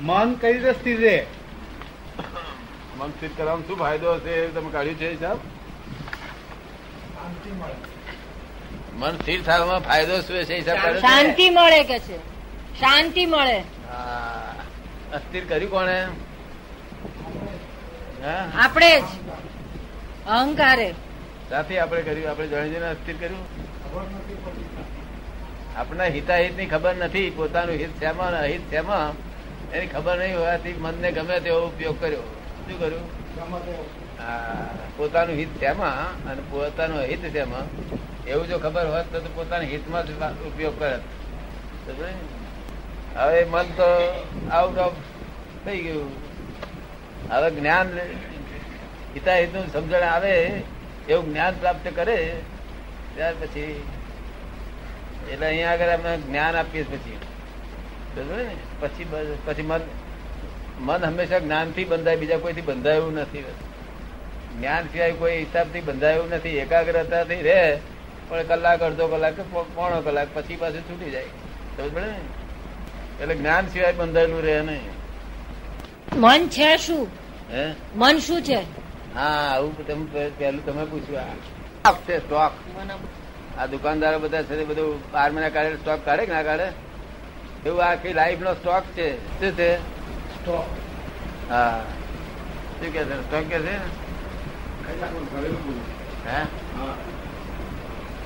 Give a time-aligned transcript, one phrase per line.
[0.00, 1.26] મન કઈ રીતે સ્થિર રહે
[2.98, 5.38] મન સ્થિર કરવામાં શું ફાયદો હશે એ તમે કાઢ્યું છે સાહેબ?
[8.98, 10.78] મન સ્થિર થવામાં ફાયદો શું હશે હિસાબ?
[11.00, 12.18] શાંતિ મળે કે છે?
[12.80, 13.64] શાંતિ મળે.
[13.88, 14.54] હા.
[15.12, 16.08] અસ્થિર કર્યું કોણે?
[18.22, 18.50] હા?
[18.54, 19.04] આપણે જ.
[20.26, 20.94] અહંકારે.
[21.50, 23.46] સાથે આપણે કર્યું આપણે જાણી જઈને અસ્થિર કર્યું?
[25.76, 29.14] આપણા હિતાહિતની ખબર નથી પોતાનું હિત શેમાં અહિત શેમાં?
[29.74, 32.26] એની ખબર નહીં હોવાથી મનને ગમે તેવો ઉપયોગ કર્યો.
[32.64, 33.06] શું કર્યું?
[34.96, 35.98] પોતાનું હિત શેમાં
[36.30, 37.66] અને પોતાનું હિત શેમાં?
[38.30, 40.10] એવું જો ખબર હોત તો પોતાના હિતમાં જ
[40.48, 41.02] ઉપયોગ કરત.
[43.16, 43.88] હવે મન તો
[44.50, 44.98] આઉટ ઓફ
[45.64, 46.10] થઈ ગયું.
[47.30, 47.88] હવે જ્ઞાન
[49.14, 50.34] હિતાહિતનું સમજણ આવે,
[51.08, 52.18] એવું જ્ઞાન પ્રાપ્ત કરે,
[53.14, 53.74] ત્યાર પછી,
[55.32, 57.18] એટલે અહીંયા આગળ અમે જ્ઞાન આપીએ પછી?
[58.80, 59.06] પછી
[59.46, 59.80] પછી મન
[60.80, 63.44] મન હંમેશા જ્ઞાનથી બંધાય બીજા કોઈથી બંધાયું નથી.
[64.58, 67.78] જ્ઞાન સિવાય કોઈ હિસાબથી બંધાયું નથી એકાગ્રતાથી રહે
[68.28, 71.24] પણ કલાક અડધો કલાક કે પોણો કલાક પછી પાછું છૂટી જાય.
[71.76, 72.18] સમજ પડે ને?
[73.22, 74.80] એટલે જ્ઞાન સિવાય બંધાયેલું રહે નહીં.
[76.20, 77.08] મન છે શું?
[77.50, 77.74] હે?
[77.94, 78.60] મન શું છે?
[79.14, 81.58] હા આવું તમે પહેલું તમે પૂછ્યું.
[82.08, 82.52] સ્ટોક
[83.58, 86.87] આ દુકાનદારો બધા છે બધું બાર મહિના કાઢે સ્ટોક કાઢે કે ના કાઢે?
[87.66, 89.08] એવું આખી લાઈફ નો સ્ટોક છે.
[89.40, 89.70] શું છે?
[90.34, 90.66] સ્ટોક
[91.50, 91.80] હા.
[92.80, 93.16] શું કે છે?
[93.22, 93.74] સ્ટોક કે છે?
[96.24, 96.40] હે?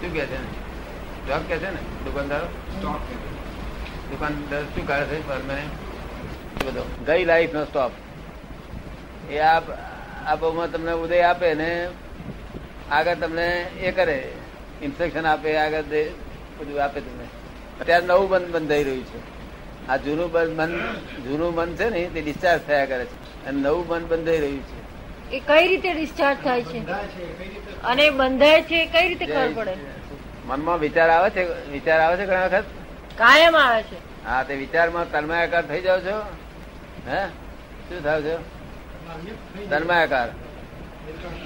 [0.00, 0.38] શું કે છે?
[1.18, 2.48] સ્ટોક કે છે ને દુકાનદારો?
[4.10, 5.28] દુકાનદાર શું કાઢે છે?
[5.28, 5.68] બાર મહિને
[6.64, 6.84] બધો?
[7.06, 7.92] ગઈ લાઈફ નો સ્ટોક
[9.30, 9.64] એ આપ
[10.26, 11.88] આપોમાં તમને ઉદય આપે ને
[12.90, 13.46] આગળ તમને
[13.80, 14.18] એ કરે.
[14.82, 16.02] ઇન્સ્ટ્રક્શન આપે આગળ દે
[16.58, 17.26] બધું આપે તમને.
[17.80, 19.18] અત્યારે નવું બંધ બંધાઈ રહ્યું છે.
[19.88, 20.78] આ જૂનું મન
[21.24, 23.46] જૂનું મન છે ને તે ડિસ્ચાર્જ થયા કરે છે.
[23.46, 24.86] અને નવું મન બંધાઈ રહ્યું છે.
[25.36, 26.78] એ કઈ રીતે ડિસ્ચાર્જ થાય છે?
[27.82, 29.76] અને બંધાય છે કઈ રીતે ખબર પડે?
[30.44, 32.64] મનમાં વિચાર આવે છે વિચાર આવે છે ઘણા વખત?
[33.16, 34.24] કાયમ આવે છે.
[34.24, 36.22] હા તે વિચારમાં તન્માયાકાર થઈ જાવ છો?
[37.08, 37.26] હે?
[37.88, 38.44] શું થાવ છો?
[39.70, 40.28] તન્માયાકાર.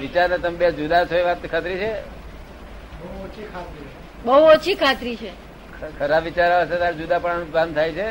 [0.00, 1.92] વિચાર તમે બે જુદા છો એ વાત ખાતરી છે?
[4.24, 5.49] બહુ ઓછી ખાતરી છે.
[5.98, 8.08] ખરાબ વિચાર આવે છે ત્યારે જુદા પણ ભાન થાય છે?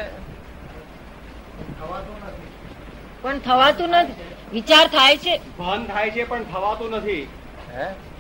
[3.22, 4.14] પણ થવાતું નથી.
[4.54, 5.58] વિચાર થાય છે.
[5.58, 7.28] ભાન થાય છે પણ થવાતું નથી.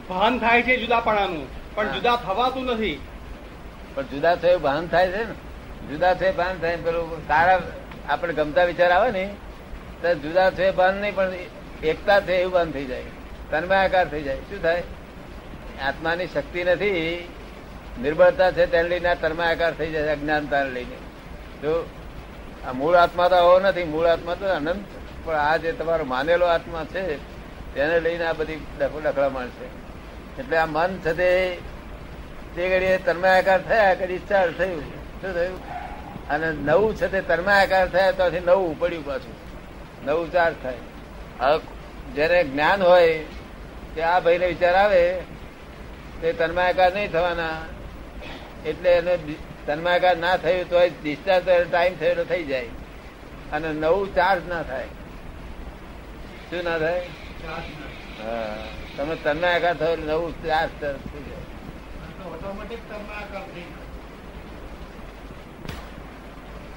[0.09, 1.91] ભાન થાય છે જુદાપણાનું પણ.
[1.91, 2.99] જુદા થવાતું નથી.
[3.95, 5.33] પણ જુદા થયું ભાન થાય છે ને?
[5.89, 7.61] જુદા છે ભાન થાય પેલું સારા
[8.09, 9.35] આપણે ગમતા વિચાર આવે ને
[10.01, 11.33] તો જુદા થયે ભાન નહીં પણ
[11.83, 13.03] એકતા થયે એવું ભાન થઈ જાય.
[13.51, 14.35] તન્મયાકાર થઈ જાય.
[14.35, 14.83] શું થાય?
[15.83, 17.29] આત્માની શક્તિ નથી.
[18.01, 20.95] નિર્બળતા છે તેને લઈને તન્મયાકાર થઈ જાય અજ્ઞાનતાને લઈને.
[21.61, 21.89] જો
[22.67, 24.85] આ મૂળ આત્મા તો આવો નથી, મૂળ આત્મા તો અનંત
[25.23, 27.17] પણ આ જે તમારો માનેલો આત્મા છે,
[27.75, 29.65] તેને લઈને આ બધી ડખ- ડખડામણ છે.
[30.39, 31.57] એટલે આ મન છે તે
[32.55, 34.81] ઘડીએ તન્માયાકાર થયા કે ડિસ્ચાર્જ થયું.
[34.81, 35.59] શું થયું?
[36.29, 39.33] અને નવું છે તે તન્માયાકાર થયા, તો નવું પડ્યું પાછું.
[40.05, 40.73] નવું ચાર્જ થાય.
[41.39, 41.59] હવે
[42.15, 43.25] જયારે જ્ઞાન હોય,
[43.95, 45.17] કે આ ભાઈને વિચાર આવે,
[46.21, 47.49] તે તન્માયાકાર નહીં થવાના.
[48.65, 49.17] એટલે એને
[49.65, 52.65] તન્માકાર ના થયું તો ડિસ્ચાર્જ ટાઈમ થયેલો થઈ જાય.
[53.51, 54.85] અને નવું ચાર્જ ના થાય.
[56.49, 56.99] શું ના થાય?
[58.23, 58.57] હા.
[58.97, 61.39] તમે તન્માકાર થયો નવું ચાર્જ થઈ જાય.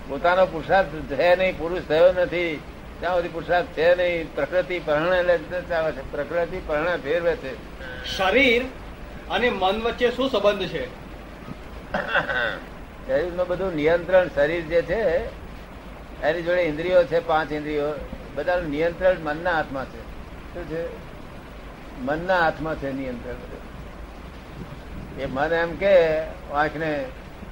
[0.09, 2.61] પોતાનો પુરુષાર્થ છે નહીં, પુરુષ થયો નથી.
[3.01, 5.39] ત્યાં સુધી પુરુષાર્થ છે નહીં, પ્રકૃતિ પરણે
[5.69, 7.55] ચાલે છે પ્રકૃતિ પરણે ફેરવે છે.
[8.17, 8.63] શરીર
[9.31, 11.02] અને મન વચ્ચે શું સંબંધ છે?
[13.07, 15.25] શરીરનું બધું નિયંત્રણ શરીર જે છે,
[16.23, 17.95] એની જોડે ઇન્દ્રિયો છે, પાંચ ઇન્દ્રિયો,
[18.35, 19.99] બધાનું નિયંત્રણ મનના હાથમાં છે.
[20.55, 20.89] શું છે?
[22.01, 23.35] મનના હાથમાં છે નિયંત્રણ
[25.21, 26.19] એ મન એમ કે,
[26.53, 27.05] આંખને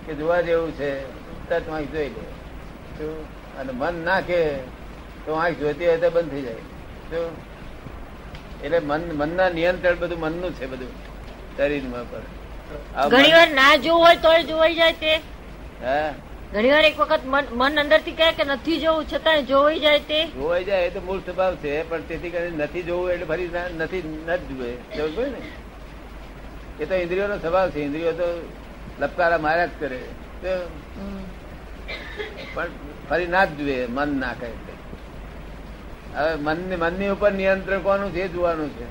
[0.06, 1.00] કે જોવા જેવું છે,
[1.48, 2.20] તરત આંખ જોઈ લે.
[2.98, 3.24] શું?
[3.56, 4.56] અને મન ના કે,
[5.26, 6.54] તો આંખ જોતી હોય તો બંધ થઈ જાય.
[7.10, 7.36] શું?
[8.62, 10.88] એટલે મન, મનના નિયંત્રણ બધું મનનું છે બધું,
[11.56, 12.39] શરીરમાં મન-
[13.10, 15.12] ઘણી વાર ના જોવું હોય તોય જોવાઈ જાય તે.
[16.52, 20.20] ઘણી વાર એક વખત મન મન અંદરથી કહે કે નથી જોવું છતાં જોવાઈ જાય તે.
[20.36, 24.02] જોવાઈ જાય એ તો મૂળ સ્વભાવ છે પણ તેથી કરીને નથી જોવું એટલે ફરી નથી
[24.26, 24.70] ન જ જુએ.
[25.34, 25.40] ને
[26.80, 28.28] એ તો ઇન્દ્રિયોનો સ્વભાવ છે ઇન્દ્રિયો તો
[29.00, 30.00] લપકારા માર્યા જ કરે.
[32.54, 32.70] પણ
[33.08, 34.50] ફરી ના જ જુએ મન ના કહે.
[36.14, 38.24] હવે મનની મનની ઉપર નિયંત્રણ કોનું છે?
[38.34, 38.86] જોવાનું છે.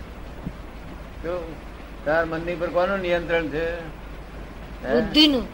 [2.06, 3.82] તાર મનની પર કોનું નિયંત્રણ છે?
[4.94, 5.48] બુદ્ધિનું.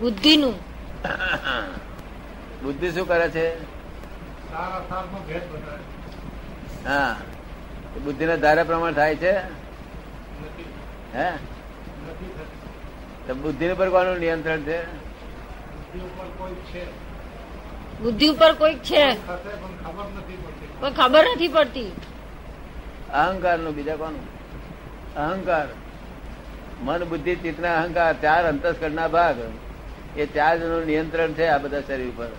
[0.00, 0.54] બુદ્ધિનું.
[2.62, 3.62] બુદ્ધિ શું કરે છે?
[3.62, 7.16] સારા સારનો ભેદ બતાવે હા.
[8.04, 9.32] બુદ્ધિ ના ધારા પ્રમાણે થાય છે?
[11.14, 11.30] હે?
[13.26, 14.84] તો બુદ્ધિ પર કોનું નિયંત્રણ છે?
[18.02, 18.78] બુદ્ધિ ઉપર કોઈ છે.
[18.78, 19.26] કોઈક છે.
[19.26, 19.50] થશે
[19.84, 20.68] ખબર નથી પડતી.
[20.80, 21.92] પણ ખબર નથી પડતી.
[23.12, 24.37] અહંકારનું બીજા કોનું?
[25.18, 25.68] અહંકાર.
[26.82, 29.38] મન બુદ્ધિ ચિત્તના અહંકાર ચાર અંતસ્કરના ભાગ.
[30.16, 32.30] એ ચારનું નિયંત્રણ છે આ બધા શરીર પર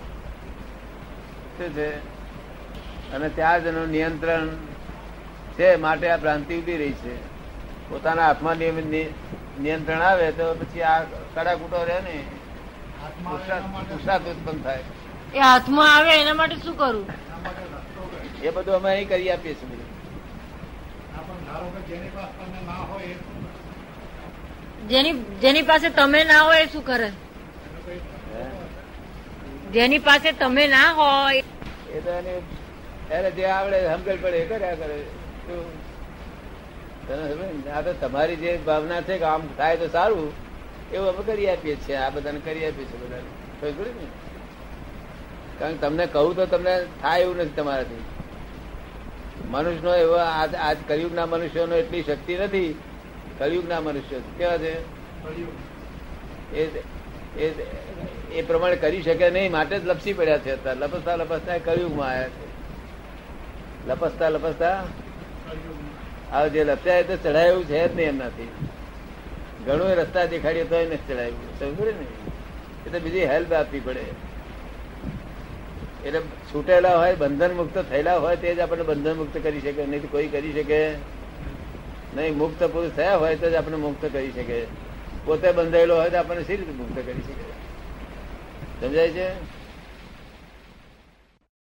[1.56, 1.88] શું છે?
[3.14, 4.48] અને ચાર જણનું નિયંત્રણ
[5.56, 7.14] છે માટે આ ભ્રાંતિ ઊભી રહી છે.
[7.88, 8.86] પોતાના હાથમાં નિયમિત
[9.60, 10.96] નિયંત્રણ આવે તો પછી આ
[11.34, 12.16] કડાકૂટો રહે ને.
[14.32, 14.82] ઉત્પન્ન થાય.
[15.34, 17.06] એ હાથમાં આવે એના માટે શું કરવું
[18.42, 19.99] એ બધું અમે અહીં કરી આપીએ છીએ.
[21.88, 23.52] જેની પાસે તમે ના હોય એ શું કરે?
[24.90, 27.08] જેની જેની પાસે તમે ના હોય એ શું કરે?
[27.08, 28.00] એનો કઈ
[28.34, 28.42] હે?
[29.74, 31.42] જેની પાસે તમે ના હોય
[31.96, 32.32] એ તો એને
[33.16, 34.96] એને જે આવડે સમજણ પડે એ કર્યા કરે?
[37.74, 40.26] આ તો તમારી જે ભાવના છે કે આમ થાય તો સારું
[40.92, 41.96] એવું અમે કરી આપીએ છીએ.
[41.96, 43.30] આ બધાને કરી આપીએ છીએ બધાને.
[45.58, 48.02] કારણ કે તમને કહું તો તમને થાય એવું નથી તમારાથી.
[49.50, 52.78] મનુષ્યનો એવો આજ આજ કલયુગના મનુષ્યનો એટલી શક્તિ નથી.
[53.38, 54.76] કલયુગના મનુષ્યો કેવા છે?
[58.34, 59.52] એ પ્રમાણે કરી શકે નહીં.
[59.52, 60.80] માટે જ લપસી પડ્યા છે અત્યારે.
[60.80, 62.48] લપસતા લપસતા કળિયુગમાં આવ્યા છે.
[63.88, 64.84] લપસતા લપસતા
[66.30, 68.48] કર્યું જે લપસ્યા તો ચડાયું છે જ નહીં એમનાથી.
[69.66, 72.06] ઘણું રસ્તા દેખાડીએ તો એને ચડાયું સમજે ને?
[72.86, 74.29] એ તો બીજી હેલ્પ આપવી પડે.
[76.04, 79.86] એટલે છૂટેલા હોય, બંધન મુક્ત થયેલા હોય, તે જ આપણને બંધન મુક્ત કરી શકે.
[79.86, 80.94] નહીં તો કોઈ કરી શકે.
[82.16, 84.64] નહીં મુક્ત પુરુષ થયા હોય, તો જ આપણે મુક્ત કરી શકે.
[85.24, 87.50] પોતે બંધાયેલો હોય, તો આપણને સી રીતે મુક્ત કરી શકે?
[88.80, 89.59] સમજાય છે?